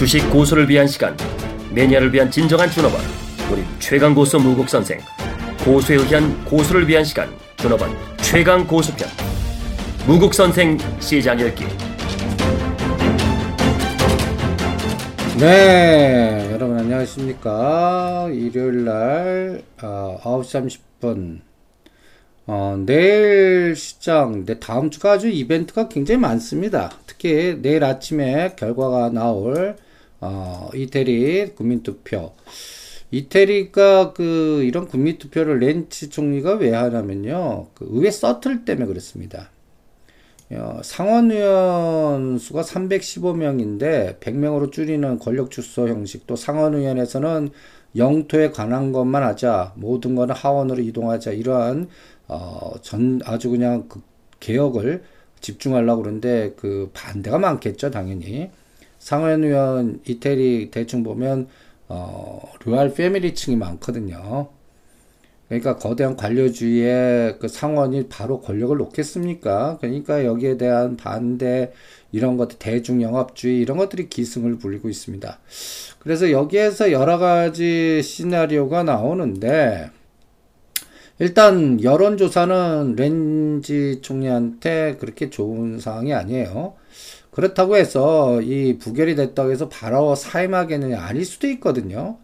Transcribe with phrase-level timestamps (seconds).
[0.00, 1.14] 주식 고수를 위한 시간
[1.74, 3.02] 매니아를 위한 진정한 준업원
[3.52, 4.98] 우리 최강 고수 무국 선생
[5.62, 9.06] 고수에 의한 고수를 위한 시간 준업원 최강 고수편
[10.06, 11.64] 무국 선생 시장 열기
[15.38, 18.30] 네, 여러분 안녕하십니까.
[18.32, 21.40] 일요일 날, 어, 9시 30분.
[22.46, 26.90] 어, 내일 시장, 내 다음 주가 아주 이벤트가 굉장히 많습니다.
[27.06, 29.76] 특히 내일 아침에 결과가 나올,
[30.20, 32.32] 어, 이태리 국민투표.
[33.10, 37.68] 이태리가 그, 이런 국민투표를 렌치 총리가 왜 하냐면요.
[37.74, 39.50] 그 의회 서틀 때문에 그렇습니다.
[40.52, 47.50] 어, 상원 의원 수가 315명인데 100명으로 줄이는 권력 축소 형식 또 상원 의원에서는
[47.96, 51.88] 영토에 관한 것만 하자 모든 거는 하원으로 이동하자 이러한
[52.26, 54.00] 어, 전 아주 그냥 그
[54.40, 55.02] 개혁을
[55.40, 58.50] 집중하려고 그러는데 그 반대가 많겠죠 당연히
[59.00, 61.48] 상원의원 이태리 대충 보면
[61.88, 64.48] 어, 로얄 패밀리층이 많거든요.
[65.48, 69.78] 그러니까 거대한 관료주의의 그 상원이 바로 권력을 놓겠습니까?
[69.80, 71.72] 그러니까 여기에 대한 반대
[72.12, 75.40] 이런 것들 대중영합주의 이런 것들이 기승을 부리고 있습니다.
[75.98, 79.90] 그래서 여기에서 여러 가지 시나리오가 나오는데
[81.18, 86.74] 일단 여론조사는 렌지 총리한테 그렇게 좋은 상황이 아니에요.
[87.40, 92.18] 그렇다고 해서 이 부결이 됐다고 해서 바로 사임하겠느냐 아닐 수도 있거든요.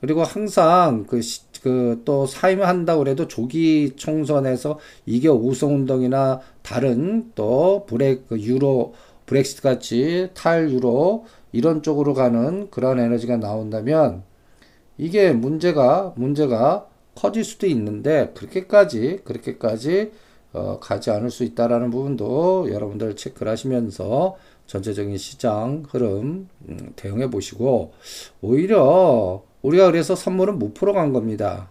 [0.00, 1.20] 그리고 항상 그,
[1.60, 8.94] 그, 또 사임을 한다고 그래도 조기 총선에서 이게 우성운동이나 다른 또 브렉, 그 유로,
[9.26, 14.22] 브렉시트 같이 탈유로 이런 쪽으로 가는 그런 에너지가 나온다면
[14.98, 20.12] 이게 문제가, 문제가 커질 수도 있는데 그렇게까지, 그렇게까지
[20.54, 27.92] 어, 가지 않을 수 있다라는 부분도 여러분들 체크를 하시면서 전체적인 시장 흐름 음, 대응해 보시고
[28.40, 31.70] 오히려 우리가 그래서 선물은 무프로 간 겁니다.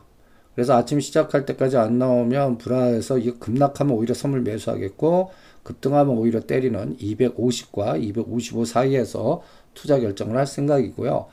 [0.53, 5.31] 그래서 아침 시작할 때까지 안 나오면 불안해서 이거 급락하면 오히려 선물 매수하겠고
[5.63, 9.41] 급등하면 오히려 때리는 250과 255 사이에서
[9.73, 11.25] 투자 결정을 할 생각이고요.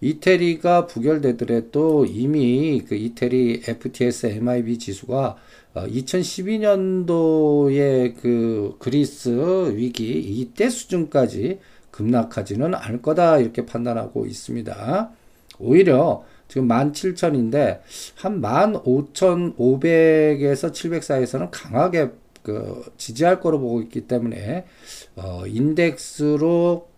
[0.00, 5.36] 이태리가 부결되더라도 이미 그 이태리 FTS MIB 지수가
[5.74, 11.58] 2012년도의 어, 그 그리스 위기 이때 수준까지
[11.90, 15.10] 급락하지는 않을 거다 이렇게 판단하고 있습니다.
[15.58, 17.80] 오히려 지금 17,000인데
[18.16, 22.10] 한 15,500에서 700 사이에서는 강하게
[22.42, 24.64] 그 지지할 거로 보고 있기 때문에
[25.16, 26.88] 어 인덱스로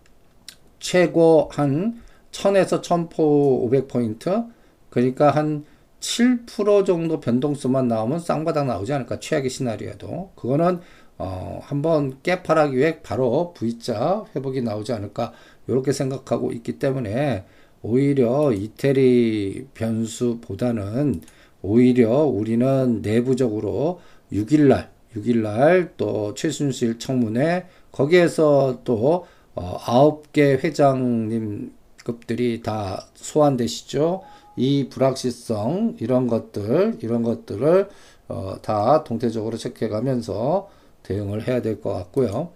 [0.81, 4.49] 최고 한 1000에서 1500포인트
[4.89, 5.63] 그러니까 한
[6.01, 10.31] 7% 정도 변동수만 나오면 쌍바닥 나오지 않을까 최악의 시나리오도.
[10.35, 10.79] 그거는
[11.17, 15.31] 어 한번 깨파락 이후에 바로 V자 회복이 나오지 않을까
[15.67, 17.45] 이렇게 생각하고 있기 때문에
[17.83, 21.21] 오히려 이태리 변수보다는
[21.61, 24.01] 오히려 우리는 내부적으로
[24.33, 34.23] 6일날, 6일날 또 최순실 청문회 거기에서 또 어, 9개 회장님급들이 다 소환되시죠.
[34.57, 37.89] 이 불확실성 이런 것들 이런 것들을
[38.27, 40.69] 어, 다 동태적으로 체크해 가면서
[41.03, 42.51] 대응을 해야 될 것 같고요.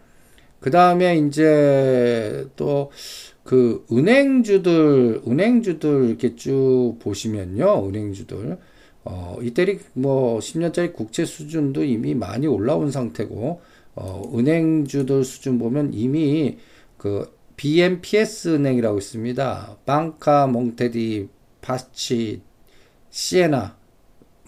[0.59, 2.89] 그 다음에 이제 또
[3.45, 8.57] 그 은행주들 은행주들 이렇게 쭉 보시면요 은행주들
[9.05, 13.61] 어 이태리 뭐 10년짜리 국채 수준도 이미 많이 올라온 상태고
[13.93, 16.57] 어 은행주들 수준 보면 이미
[16.97, 19.77] 그 BMPS 은행이라고 있습니다.
[19.85, 21.29] 방카 몽테디
[21.61, 22.41] 파치
[23.09, 23.77] 시에나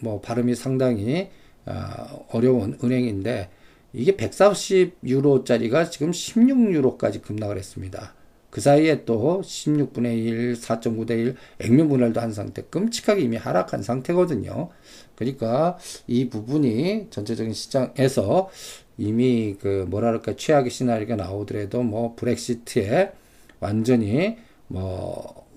[0.02, 1.30] 뭐 발음이 상당히
[1.66, 3.50] 어, 어려운 은행인데
[3.94, 8.14] 이게 140 유로짜리가 지금 16유로까지 급락을 했습니다.
[8.50, 14.70] 그 사이에 또 16분의 1, 4.9대 1 액면 분할도 한 상태, 끔찍하게 이미 하락한 상태거든요.
[15.18, 18.50] 그러니까 이 부분이 전체적인 시장에서
[18.98, 23.12] 이미 그 뭐랄까 최악의 시나리오가 나오더라도 뭐 브렉시트에
[23.60, 24.38] 완전히
[24.68, 25.48] 뭐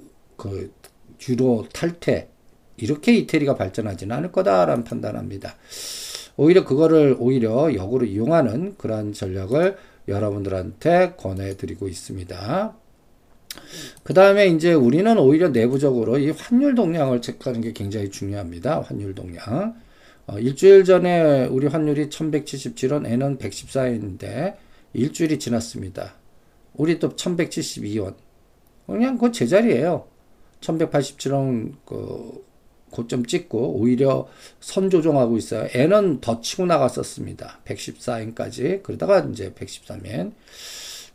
[0.41, 0.73] 그
[1.19, 2.31] 주로 탈퇴
[2.79, 5.55] 이렇게 이태리가 발전하지는 않을 거다라는 판단합니다.
[6.39, 9.77] 오히려 그거를 오히려 역으로 이용하는 그러한 전략을
[10.09, 12.75] 여러분들한테 권해드리고 있습니다.
[14.03, 18.81] 그 다음에 이제 우리는 오히려 내부적으로 이 환율 동향을 체크하는 게 굉장히 중요합니다.
[18.81, 19.75] 환율 동향.
[20.27, 24.57] 어, 일주일 전에 우리 환율이 1177원, N은 114원인데
[24.93, 26.15] 일주일이 지났습니다.
[26.75, 28.15] 우리 또 1172원.
[28.87, 30.07] 그냥 그 제자리에요.
[30.61, 32.45] 1187원 그
[32.91, 34.29] 고점 찍고 오히려
[34.61, 35.69] 선 조정하고 있어요.
[35.73, 37.61] N은 더 치고 나갔었습니다.
[37.65, 38.83] 114엔까지.
[38.83, 40.33] 그러다가 이제 113엔.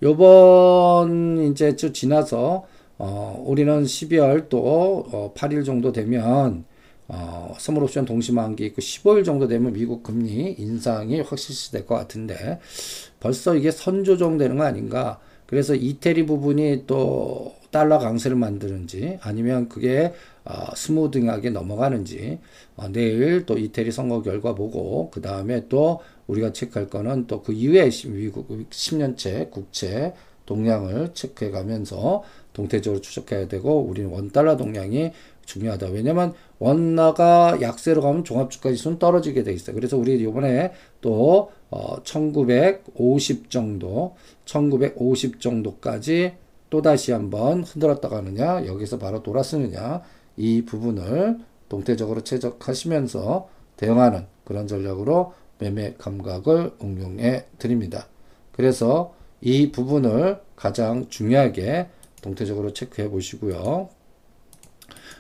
[0.04, 2.66] 요번 이제 좀 지나서
[2.98, 6.66] 어, 우리는 12월 또 어, 8일 정도 되면
[7.08, 12.60] 어, 선물옵션 동시만기 있고 15일 정도 되면 미국 금리 인상이 확실시 될 것 같은데
[13.20, 15.20] 벌써 이게 선조정되는 거 아닌가?
[15.46, 20.14] 그래서 이태리 부분이 또 달러 강세를 만드는지 아니면 그게
[20.46, 22.40] 어, 스무딩하게 넘어가는지
[22.76, 27.54] 어, 내일 또 이태리 선거 결과 보고 그 다음에 또 우리가 체크할 거는 또 그
[27.54, 30.14] 이후에 미국 10년째 국채
[30.46, 32.24] 동향을 체크해 가면서
[32.54, 35.12] 동태적으로 추적해야 되고 우리는 원달러 동향이
[35.46, 35.88] 중요하다.
[35.90, 39.76] 왜냐면 원화가 약세로 가면 종합주가 지수는 떨어지게 돼 있어요.
[39.76, 46.34] 그래서 우리 이번에 또 어, 1950 정도, 1950 정도까지
[46.70, 50.02] 또 다시 한번 흔들었다 가느냐, 여기서 바로 돌아서느냐,
[50.38, 51.40] 이 부분을
[51.70, 58.08] 동태적으로 최적하시면서 대응하는 그런 전략으로 매매 감각을 응용해 드립니다.
[58.52, 61.88] 그래서 이 부분을 가장 중요하게
[62.22, 63.90] 동태적으로 체크해 보시고요.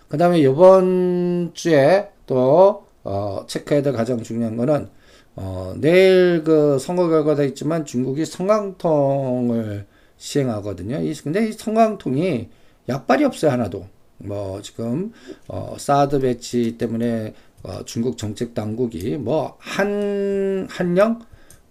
[0.07, 4.89] 그 다음에 이번 주에 또 어, 체크해야 될 가장 중요한 거는
[5.35, 9.85] 어, 내일 그 선거 결과도 있지만 중국이 성강통을
[10.17, 11.01] 시행하거든요.
[11.01, 12.49] 이, 근데 이 성강통이
[12.87, 13.85] 약발이 없어요 하나도.
[14.17, 15.11] 뭐 지금
[15.47, 17.33] 어, 사드 배치 때문에
[17.65, 21.19] 어, 중국 정책 당국이 뭐 한 한령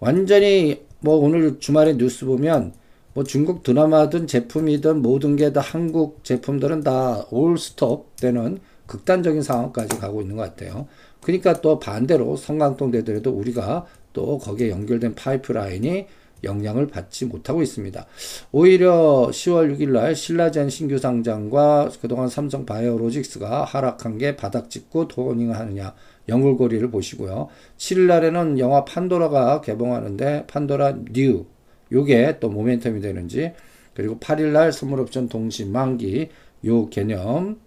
[0.00, 2.74] 완전히 뭐 오늘 주말에 뉴스 보면
[3.14, 9.98] 뭐 중국 드라마든 제품이든 모든 게 다 한국 제품들은 다 올 스톱 되는 극단적인 상황까지
[9.98, 10.88] 가고 있는 것 같아요.
[11.22, 16.06] 그러니까 또 반대로 성강동 되더라도 우리가 또 거기에 연결된 파이프라인이
[16.42, 18.06] 영향을 받지 못하고 있습니다.
[18.52, 25.58] 오히려 10월 6일 날 신라젠 신규 상장과 그동안 삼성 바이오로직스가 하락한 게 바닥 찍고 토닝을
[25.58, 25.94] 하느냐
[26.28, 27.48] 연결고리를 보시고요.
[27.78, 31.46] 7일 날에는 영화 판도라가 개봉하는데 판도라 뉴
[31.92, 33.52] 요게 또 모멘텀이 되는지
[33.94, 36.30] 그리고 8일 날 선물옵션 동시 만기
[36.66, 37.58] 요 개념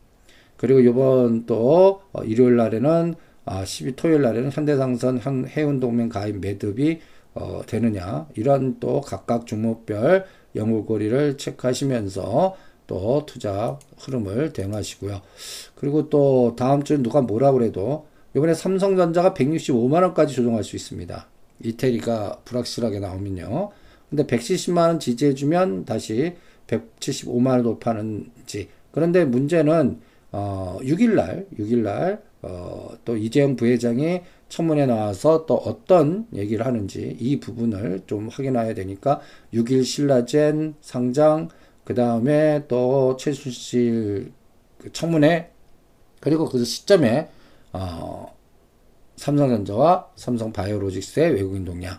[0.58, 3.16] 그리고 요번 또 어, 일요일 날에는
[3.46, 7.00] 아 12 토요일 날에는 현대상선 현 해운동맹 가입 매듭이
[7.40, 10.26] 어, 되느냐 이런 또 각각 종목별
[10.56, 12.56] 연구거리를 체크하시면서
[12.88, 15.22] 또 투자 흐름을 대응하시고요.
[15.76, 21.28] 그리고 또 다음 주에 누가 뭐라 그래도 이번에 삼성전자가 165만 원까지 조정할 수 있습니다.
[21.64, 23.72] 이태리가 불확실하게 나오면요.
[24.10, 26.36] 근데 170만 원 지지해주면 다시
[26.68, 28.70] 175만 원 돌파하는지.
[28.92, 30.00] 그런데 문제는
[30.32, 38.02] 어, 6일날, 6일날 어, 또 이재용 부회장이 청문회 나와서 또 어떤 얘기를 하는지 이 부분을
[38.08, 39.22] 좀 확인해야 되니까
[39.54, 41.50] 6일 신라젠 상장
[41.84, 44.32] 그 다음에 또 최순실
[44.78, 45.52] 그 청문회
[46.20, 47.30] 그리고 그 시점에
[47.74, 48.36] 어,
[49.18, 51.98] 삼성전자와 삼성바이오로직스의 외국인 동향.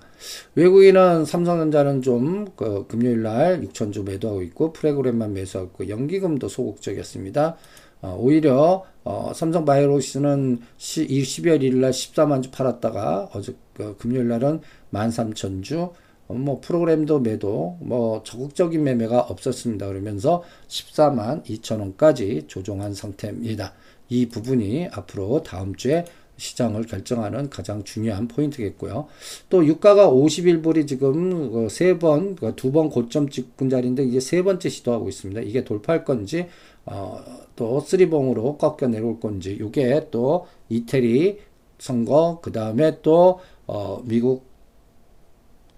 [0.55, 7.57] 외국인은 삼성전자는 좀 그 금요일 날 6천주 매도하고 있고 프로그램만 매수하고 있고 연기금도 소극적이었습니다.
[8.01, 14.29] 어, 오히려 어, 삼성 바이오로직스는 시, 12월 1일 날 14만 주 팔았다가 어제 그 금요일
[14.29, 14.61] 날은
[14.93, 15.93] 13,000주
[16.29, 19.87] 어, 뭐 프로그램도 매도 뭐 적극적인 매매가 없었습니다.
[19.87, 23.73] 그러면서 14만 2천 원까지 조정한 상태입니다.
[24.11, 26.05] 이 부분이 앞으로 다음 주에
[26.39, 29.09] 시장을 결정하는 가장 중요한 포인트겠고요.
[29.51, 35.09] 또 유가가 51불이 지금 그세 번, 그 두번 고점 찍은 자리인데 이제 세 번째 시도하고
[35.09, 35.41] 있습니다.
[35.43, 36.47] 이게 돌파할 건지,
[36.91, 37.23] 어,
[37.57, 41.41] 또 쓰리봉으로 꺾여 내려올 건지, 이게 또 이태리
[41.79, 44.47] 선거, 그 다음에 또, 어, 미국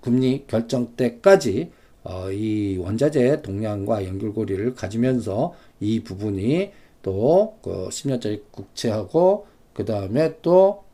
[0.00, 1.70] 금리 결정 때까지
[2.04, 10.84] 어, 이 원자재 동량과 연결고리를 가지면서 이 부분이 또 그 10년짜리 국채하고 그 다음에 또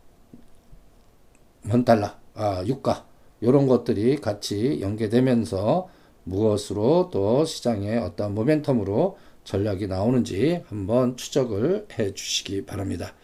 [1.68, 3.06] 원달러, 아, 유가
[3.40, 5.88] 이런 것들이 같이 연계되면서
[6.26, 9.14] 무엇으로 또 시장에 어떤 모멘텀으로
[9.44, 13.14] 전략이 나오는지 한번 추적을 해 주시기 바랍니다.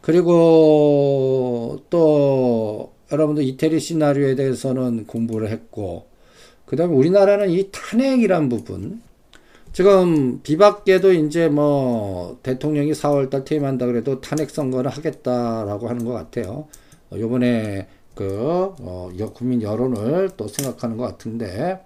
[0.00, 6.06] 그리고 또 여러분들 이태리 시나리오에 대해서는 공부를 했고
[6.66, 9.02] 그 다음에 우리나라는 이 탄핵이란 부분
[9.72, 16.68] 지금 비박계도 이제 뭐 대통령이 4월달 퇴임한다 그래도 탄핵 선거를 하겠다라고 하는 것 같아요.
[17.10, 21.80] 어, 요번에 그 어, 국민 여론을 또 생각하는 것 같은데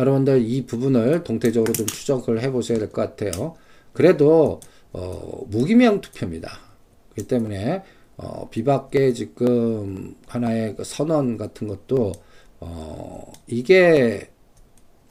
[0.00, 3.54] 여러분들 이 부분을 동태적으로 좀 추적을 해 보셔야 될 것 같아요.
[3.92, 4.60] 그래도
[4.92, 6.50] 어, 무기명 투표입니다.
[7.12, 7.82] 그렇기 때문에
[8.16, 12.12] 어, 비박계 지금 하나의 그 선언 같은 것도
[12.60, 14.30] 어, 이게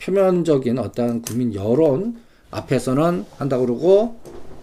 [0.01, 4.17] 표면적인 어떤 국민 여론 앞에서는 한다 그러고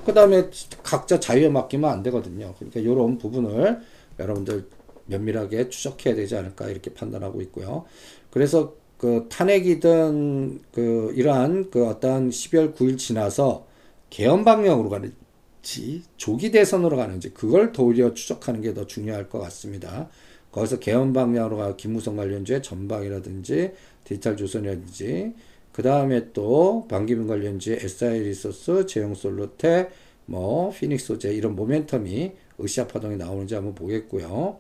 [0.05, 0.49] 그 다음에
[0.83, 2.55] 각자 자유에 맡기면 안 되거든요.
[2.59, 3.81] 그러니까 이런 부분을
[4.19, 4.69] 여러분들
[5.07, 7.85] 면밀하게 추적해야 되지 않을까 이렇게 판단하고 있고요.
[8.31, 13.67] 그래서 그 탄핵이든 그 이러한 그 어떤 12월 9일 지나서
[14.11, 20.09] 개헌 방향으로 가는지 조기 대선으로 가는지 그걸 도리어 추적하는 게 더 중요할 것 같습니다.
[20.53, 23.73] 거기서 개헌 방향으로 가 김무성 관련주의 전방이라든지
[24.05, 25.35] 디지털 조선이라든지
[25.73, 29.91] 그 다음에 또 반기문 관련주의 SI 리소스, 재영 솔루텍,
[30.25, 34.59] 뭐 피닉스 소재 이런 모멘텀이 으쌰 파동이 나오는지 한번 보겠고요.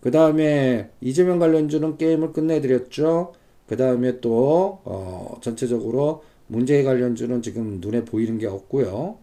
[0.00, 3.32] 그 다음에 이재명 관련주는 게임을 끝내드렸죠.
[3.68, 9.18] 그 다음에 또 어, 전체적으로 문재인 관련주는 지금 눈에 보이는 게 없고요.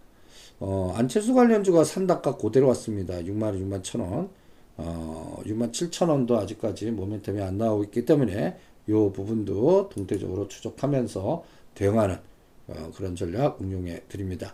[0.59, 3.15] 어, 안철수 관련주가 산다가 고대로 왔습니다.
[3.15, 4.29] 6만 6만 천 원.
[4.77, 11.43] 어, 6만 7천 원도 아직까지 모멘텀이 안 나오고 있기 때문에 이 부분도 동태적으로 추적하면서
[11.75, 12.17] 대응하는
[12.67, 14.53] 어, 그런 전략 응용해 드립니다.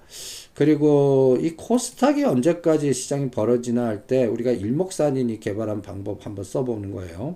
[0.53, 7.35] 그리고 이 코스닥이 언제까지 시장이 벌어지나 할 때 우리가 일목산인이 개발한 방법 한번 써보는 거예요.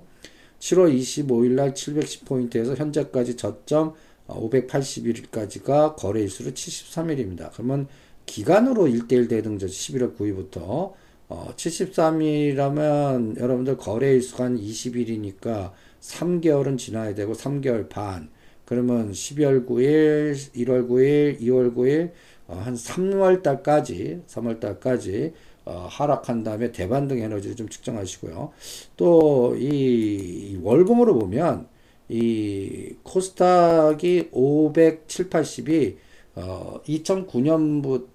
[0.66, 3.94] 7월 25일 날 710포인트에서 현재까지 저점
[4.28, 7.52] 581일까지가 거래일수로 73일입니다.
[7.54, 7.88] 그러면
[8.26, 10.94] 기간으로 1대1 대등전 11월 9일부터
[11.28, 18.30] 어, 73일이라면 여러분들 거래일수가 한 20일이니까 3개월은 지나야 되고 3개월 반
[18.66, 22.12] 그러면 12월 9일, 1월 9일, 2월 9일
[22.48, 25.34] 어, 한 3월 달까지 3월 달까지
[25.66, 28.52] 어, 하락한 다음에 대반등 에너지를 좀 측정하시고요.
[28.98, 31.68] 또 이 월봉으로 보면
[32.10, 35.98] 이 코스닥이 507, 80이
[36.36, 38.08] 어, 2009년부터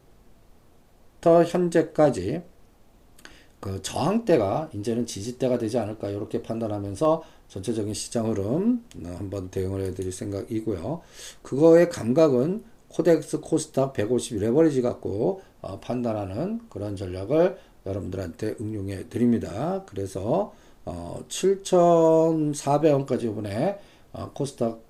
[1.47, 2.43] 현재까지
[3.61, 11.01] 그 저항대가 이제는 지지대가 되지 않을까 이렇게 판단하면서 전체적인 시장 흐름 한번 대응을 해드릴 생각이고요.
[11.43, 19.85] 그거의 감각은 코덱스 코스닥 150 레버리지 갖고 어, 판단하는 그런 전략을 여러분들한테 응용해 드립니다.
[19.87, 20.53] 그래서
[20.85, 23.79] 어, 7,400원까지 이번에
[24.13, 24.81] 어, 코스닥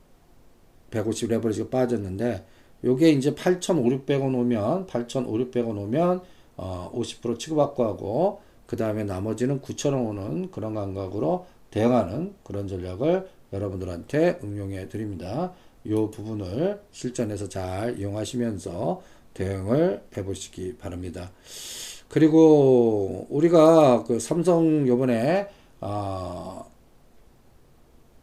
[0.90, 2.44] 150 레버리지가 빠졌는데
[2.84, 6.22] 요게 이제 8,500원 오면 8,500원 오면
[6.56, 14.40] 어, 50% 치고받고 하고 그 다음에 나머지는 9,000원 오는 그런 감각으로 대응하는 그런 전략을 여러분들한테
[14.42, 15.52] 응용해 드립니다.
[15.84, 19.02] 이 부분을 실전에서 잘 이용하시면서
[19.34, 21.30] 대응을 해보시기 바랍니다.
[22.08, 25.48] 그리고 우리가 그 삼성 요번에
[25.80, 26.64] 아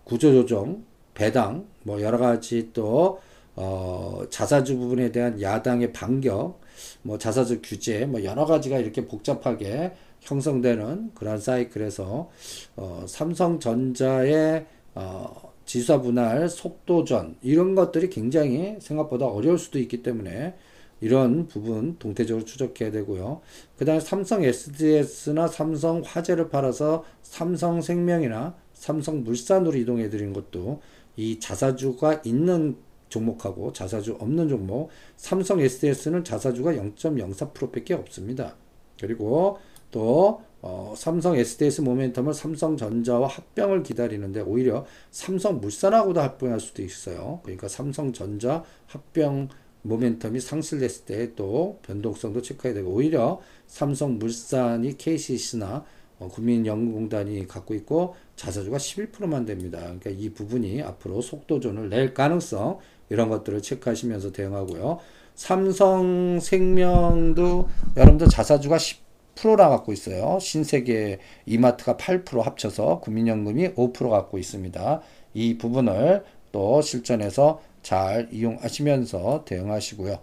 [0.04, 3.20] 구조조정, 배당, 뭐 여러 가지 또
[3.56, 6.62] 어, 자사주 부분에 대한 야당의 반격,
[7.02, 12.30] 뭐 자사주 규제, 뭐 여러 가지가 이렇게 복잡하게 형성되는 그런 사이클에서
[12.76, 20.56] 어, 삼성전자의 어, 지수화 분할 속도전 이런 것들이 굉장히 생각보다 어려울 수도 있기 때문에
[21.02, 23.42] 이런 부분 동태적으로 추적해야 되고요.
[23.78, 30.82] 그 다음에 삼성 SDS나 삼성 화재를 팔아서 삼성 생명이나 삼성 물산으로 이동해 드리는 것도
[31.16, 32.78] 이 자사주가 있는
[33.10, 38.56] 종목하고 자사주 없는 종목 삼성 SDS는 자사주가 0.04%밖에 없습니다.
[39.00, 39.60] 그리고
[39.92, 47.40] 또 어, 삼성 SDS 모멘텀을 삼성전자와 합병을 기다리는데 오히려 삼성물산하고도 합병할 수도 있어요.
[47.44, 49.50] 그러니까 삼성전자 합병
[49.88, 55.84] 모멘텀이 상실됐을 때 또 변동성도 체크해야 되고 오히려 삼성물산이 KCC나
[56.20, 59.80] 어, 국민연금공단이 갖고 있고 자사주가 11%만 됩니다.
[59.80, 62.80] 그러니까 이 부분이 앞으로 속도전을 낼 가능성
[63.10, 65.00] 이런 것들을 체크하시면서 대응하고요.
[65.36, 70.40] 삼성생명도 여러분들 자사주가 10%나 갖고 있어요.
[70.42, 75.02] 신세계 이마트가 8% 합쳐서 국민연금이 5% 갖고 있습니다.
[75.36, 80.20] 이 부분을 또 실전에서 잘 이용하시면서 대응하시고요.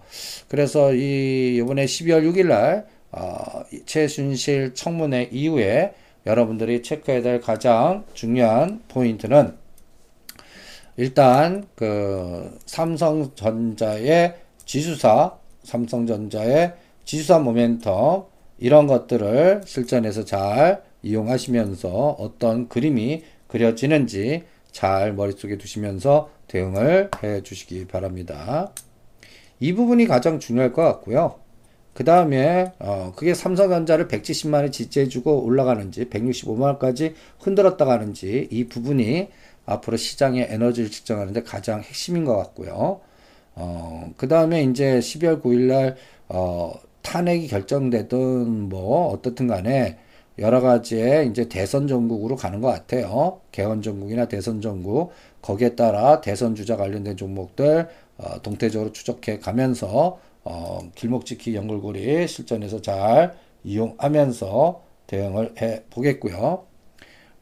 [0.49, 5.94] 그래서 이 이번에 12월 6일 날 어, 최순실 청문회 이후에
[6.26, 9.54] 여러분들이 체크해야 될 가장 중요한 포인트는
[10.99, 14.35] 일단 그 삼성전자의
[14.66, 16.75] 지수사, 삼성전자의
[17.06, 18.26] 지수사 모멘텀
[18.59, 28.73] 이런 것들을 실전에서 잘 이용하시면서 어떤 그림이 그려지는지 잘 머릿속에 두시면서 대응을 해 주시기 바랍니다.
[29.61, 31.37] 이 부분이 가장 중요할 것 같고요.
[31.95, 39.29] 그 다음에 어 그게 삼성전자를 170만원 지지해주고 올라가는지 165만원까지 흔들었다 가는지 이 부분이
[39.67, 43.01] 앞으로 시장의 에너지를 측정하는데 가장 핵심인 것 같고요.
[43.55, 45.95] 어 그 다음에 이제 12월 9일날
[46.29, 46.73] 어
[47.03, 49.99] 탄핵이 결정되든 뭐 어떻든 간에
[50.39, 53.41] 여러 가지의 이제 대선 전국으로 가는 것 같아요.
[53.53, 55.13] 개헌 전국이나 대선 전국
[55.45, 63.37] 거기에 따라 대선 주자 관련된 종목들 어, 동태적으로 추적해 가면서 어, 길목지키 연골고리 실전에서 잘
[63.63, 66.65] 이용하면서 대응을 해 보겠고요.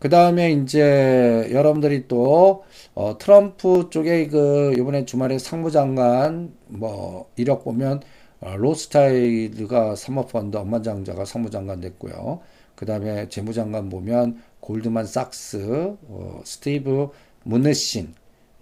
[0.00, 8.00] 그 다음에 이제 여러분들이 또 어, 트럼프 쪽에 그 이번에 주말에 상무장관 뭐 이력 보면
[8.40, 12.40] 어, 로스타일드가 사모펀드 엄마장자가 사무장관 됐고요.
[12.74, 17.10] 그 다음에 재무장관 보면 골드만 삭스, 어, 스티브
[17.44, 18.14] 무네신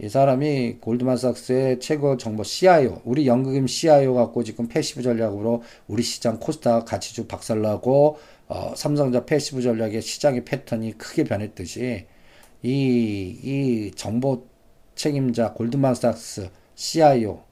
[0.03, 6.41] 이 사람이 골드만삭스의 최고 정보 CIO, 우리 연극임 CIO 갖고 지금 패시브 전략으로 우리 시장
[6.41, 8.17] 코스닥 가치주 박살나고
[8.49, 12.07] 어, 삼성자 패시브 전략의 시장의 패턴이 크게 변했듯이
[12.63, 14.47] 이, 이 정보
[14.95, 17.43] 책임자 골드만삭스 CIO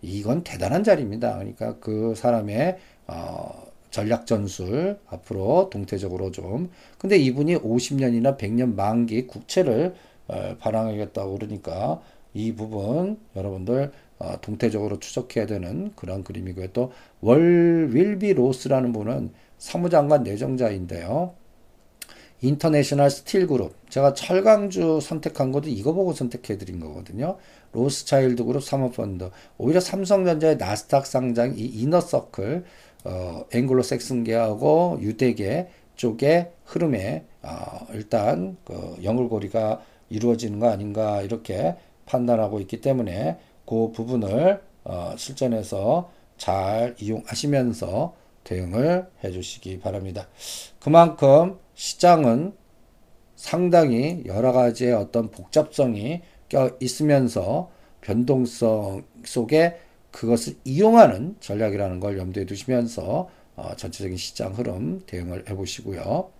[0.00, 1.34] 이건 대단한 자리입니다.
[1.34, 9.94] 그러니까 그 사람의 어, 전략 전술 앞으로 동태적으로 좀 근데 이분이 50년이나 100년 만기 국채를
[10.58, 12.00] 발행하겠다고 그러니까
[12.34, 16.68] 이 부분 여러분들 어, 동태적으로 추적해야 되는 그런 그림이고요.
[16.68, 21.34] 또 월 윌비 로스라는 분은 사무장관 내정자인데요.
[22.40, 23.74] 인터내셔널 스틸 그룹.
[23.90, 27.36] 제가 철강주 선택한 것도 이거 보고 선택해 드린 거거든요.
[27.72, 29.30] 로스차일드 그룹 사모펀드.
[29.56, 32.64] 오히려 삼성전자의 나스닥 상장 이 inner circle
[33.04, 42.60] 어, 앵글로 색슨계하고 유대계 쪽의 흐름에 어, 일단 그 연결고리가 이루어지는 거 아닌가 이렇게 판단하고
[42.60, 50.26] 있기 때문에 그 부분을 어, 실전에서 잘 이용하시면서 대응을 해 주시기 바랍니다.
[50.80, 52.54] 그만큼 시장은
[53.36, 59.78] 상당히 여러 가지의 어떤 복잡성이 껴 있으면서 변동성 속에
[60.10, 66.30] 그것을 이용하는 전략이라는 걸 염두에 두시면서 어, 전체적인 시장 흐름 대응을 해 보시고요.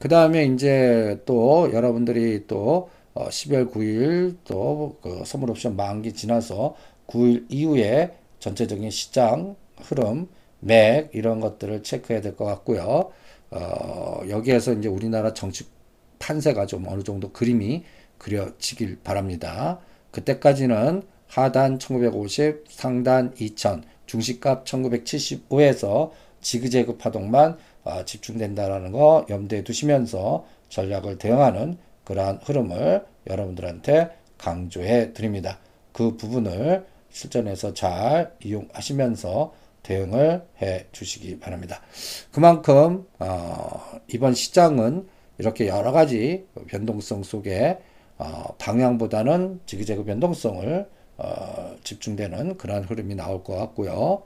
[0.00, 6.74] 그 다음에 이제 또 여러분들이 또 어, 12월 9일 또 그 선물 옵션 만기 지나서
[7.06, 10.28] 9일 이후에 전체적인 시장 흐름,
[10.60, 13.12] 맥 이런 것들을 체크해야 될 것 같고요.
[13.50, 15.64] 어, 여기에서 이제 우리나라 정치
[16.18, 17.84] 판세가 좀 어느 정도 그림이
[18.18, 19.80] 그려지길 바랍니다.
[20.12, 27.56] 그때까지는 하단 1950, 상단 2000, 중시값 1975에서 지그재그 파동만 어,
[28.04, 35.58] 집중된다라는 거 염두에 두시면서 전략을 대응하는 그러한 흐름을 여러분들한테 강조해 드립니다.
[35.92, 41.80] 그 부분을 실전에서 잘 이용하시면서 대응을 해 주시기 바랍니다.
[42.32, 47.78] 그만큼 어, 이번 시장은 이렇게 여러 가지 변동성 속에
[48.18, 54.22] 어, 방향보다는 지그재그 변동성을 어, 집중되는 그러한 흐름이 나올 것 같고요.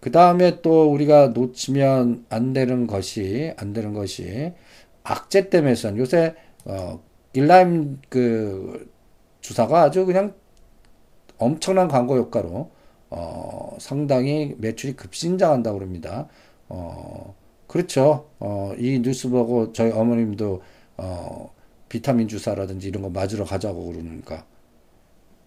[0.00, 4.52] 그 다음에 또 우리가 놓치면 안 되는 것이 안 되는 것이
[5.02, 7.00] 악재 때문에선 요새 어,
[7.32, 8.90] 일라임 그
[9.40, 10.34] 주사가 아주 그냥
[11.38, 12.70] 엄청난 광고 효과로
[13.10, 16.28] 어, 상당히 매출이 급신장한다고 그럽니다.
[16.68, 17.34] 어,
[17.66, 18.28] 그렇죠.
[18.40, 20.62] 어, 이 뉴스 보고 저희 어머님도
[20.96, 21.52] 어,
[21.88, 24.44] 비타민 주사라든지 이런 거 맞으러 가자고 그러니까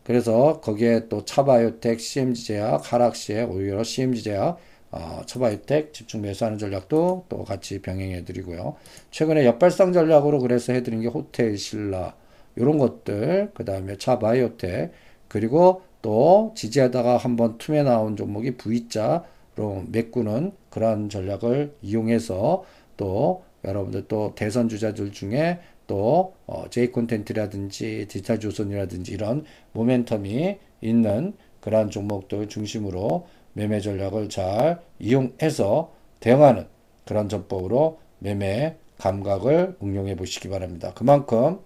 [0.04, 4.58] 그래서 거기에 또 차바이오텍, CMG 제약, 하락 시에 오히려 CMG 제약,
[4.92, 8.76] 어, 차바이오텍 집중 매수하는 전략도 또 같이 병행해 드리고요.
[9.12, 12.16] 최근에 역발상 전략으로 그래서 해드린 게 호텔 신라
[12.56, 14.92] 이런 것들, 그 다음에 차바이오텍
[15.28, 22.64] 그리고 또 지지하다가 한번 틈에 나온 종목이 V자로 메꾸는 그러한 전략을 이용해서
[22.98, 25.60] 또 여러분들 또 대선 주자들 중에
[25.90, 34.82] 또 어, J 콘텐츠라든지 디지털 조선이라든지 이런 모멘텀이 있는 그러한 종목들 중심으로 매매 전략을 잘
[35.00, 36.68] 이용해서 대응하는
[37.06, 40.94] 그런 전법으로 매매 감각을 응용해 보시기 바랍니다.
[40.94, 41.60] 그만큼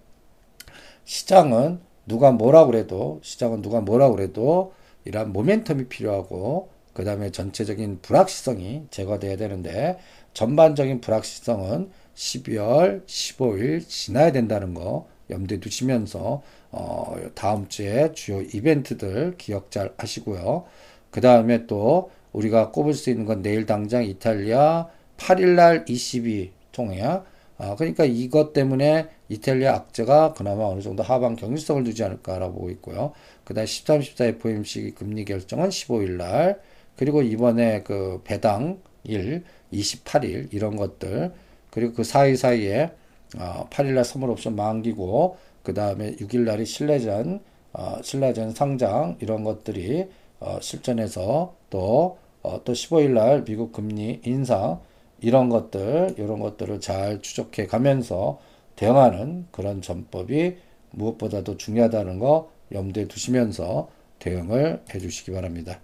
[1.04, 4.72] 시장은 누가 뭐라 그래도 시장은 누가 뭐라 그래도
[5.04, 9.98] 이러한 모멘텀이 필요하고 그 다음에 전체적인 불확실성이 제거돼야 되는데
[10.32, 19.70] 전반적인 불확실성은 12월 15일 지나야 된다는 거 염두에 두시면서 어, 다음 주에 주요 이벤트들 기억
[19.70, 20.64] 잘 하시고요.
[21.10, 27.24] 그 다음에 또 우리가 꼽을 수 있는 건 내일 당장 이탈리아 8일날 ECB 통해야
[27.56, 33.12] 아, 그러니까 이것 때문에 이탈리아 악재가 그나마 어느 정도 하방 경일성을 두지 않을까라고 보고 있고요.
[33.44, 36.60] 그 다음 13, 14 FOMC 금리 결정은 15일 날,
[36.96, 41.32] 그리고 이번에 그 배당 일, 28일, 이런 것들,
[41.70, 42.92] 그리고 그 사이사이에
[43.38, 47.40] 어, 8일날 선물 옵션 만기고 그 다음에 6일날이 신뢰전
[47.72, 50.06] 어, 신뢰전 상장 이런 것들이
[50.40, 54.80] 어, 실전에서 또 어, 또 15일날 미국 금리 인상
[55.20, 58.38] 이런 것들 이런 것들을 잘 추적해 가면서
[58.76, 60.56] 대응하는 그런 전법이
[60.90, 65.80] 무엇보다도 중요하다는 거 염두에 두시면서 대응을 해 주시기 바랍니다.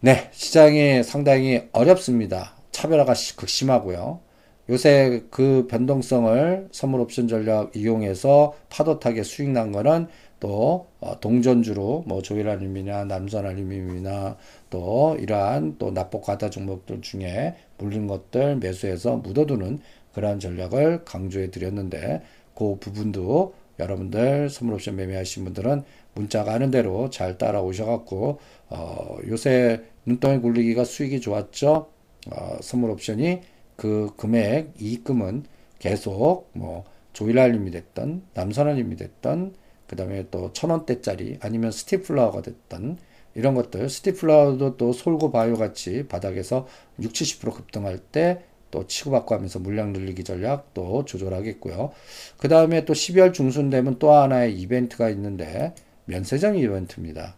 [0.00, 2.54] 네, 시장이 상당히 어렵습니다.
[2.70, 4.20] 차별화가 극심하고요.
[4.68, 12.04] 요새 그 변동성을 선물 옵션 전략 이용해서 파도 타게 수익 난 거는 또 어, 동전주로
[12.06, 14.36] 뭐 조일알림이나 남선알림이나
[14.68, 19.78] 또 이러한 또 납복 과다 종목들 중에 물린 것들 매수해서 묻어두는
[20.12, 22.22] 그러한 전략을 강조해 드렸는데
[22.54, 25.82] 그 부분도 여러분들 선물 옵션 매매하신 분들은
[26.14, 28.38] 문자가 하는 대로 잘 따라오셔갖고
[28.70, 31.88] 어, 요새 눈덩이 굴리기가 수익이 좋았죠.
[32.30, 33.40] 어, 선물 옵션이
[33.76, 35.44] 그 금액 이익금은
[35.78, 39.54] 계속 뭐 조일알림이 됐던 남선알림이 됐던
[39.86, 42.98] 그 다음에 또 천원대짜리 아니면 스티플라워가 됐던
[43.34, 46.66] 이런 것들 스티플라워도 또 솔고 바이오 같이 바닥에서
[47.00, 51.92] 60, 70% 급등할 때 또 치고받고 하면서 물량 늘리기 전략 또 조절하겠고요.
[52.36, 55.74] 그 다음에 또 12월 중순 되면 또 하나의 이벤트가 있는데
[56.06, 57.36] 면세점 이벤트입니다.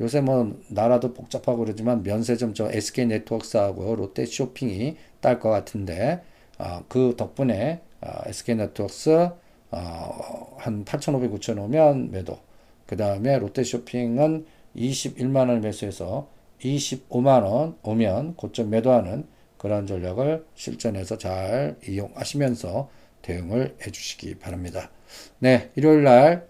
[0.00, 6.22] 요새 뭐 나라도 복잡하고 그러지만 면세점 저 SK 네트워크스하고 롯데 쇼핑이 딸 것 같은데
[6.58, 9.30] 어, 그 덕분에 어, SK 네트워크스
[9.70, 12.38] 어, 한 8,500, 9,000 오면 매도.
[12.86, 14.46] 그 다음에 롯데 쇼핑은
[14.76, 16.28] 21만 원을 매수해서
[16.60, 19.26] 25만 원 오면 고점 매도하는
[19.64, 22.90] 그런 전략을 실전에서 잘 이용하시면서
[23.22, 24.90] 대응을 해주시기 바랍니다.
[25.38, 26.46] 네, 일요일 날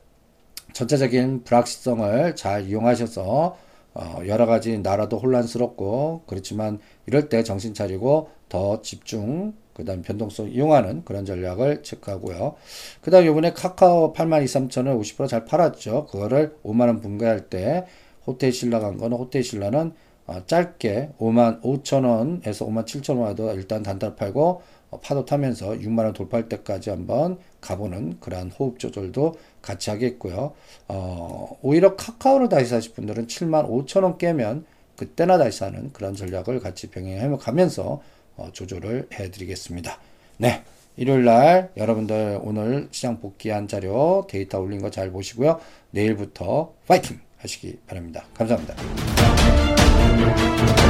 [0.72, 3.56] 전체적인 불확실성을 잘 이용하셔서
[3.94, 10.50] 어, 여러 가지 나라도 혼란스럽고 그렇지만 이럴 때 정신 차리고 더 집중 그 다음 변동성
[10.50, 12.56] 이용하는 그런 전략을 체크하고요.
[13.00, 16.06] 그 다음 이번에 카카오 8만 2, 3천을 50%잘 팔았죠.
[16.06, 17.86] 그거를 5만 원 분배할 때
[18.26, 19.92] 호텔 신라 간 거는 호텔 신라는
[20.26, 26.90] 어, 짧게 5만 5천원에서 5만 7천원에도 일단 단타를 팔고 어, 파도 타면서 6만원 돌파할 때까지
[26.90, 30.52] 한번 가보는 그러한 호흡 조절도 같이 하겠고요.
[30.88, 34.64] 어, 오히려 카카오를 다시 사실 분들은 7만 5천원 깨면
[34.96, 38.00] 그때나 다시 사는 그런 전략을 같이 병행해 가면서
[38.36, 39.98] 어, 조절을 해드리겠습니다.
[40.38, 40.62] 네.
[40.96, 45.58] 일요일 날 여러분들 오늘 시장 복귀한 자료 데이터 올린 거 잘 보시고요.
[45.90, 48.24] 내일부터 파이팅 하시기 바랍니다.
[48.34, 48.74] 감사합니다.
[50.16, 50.83] Thank you.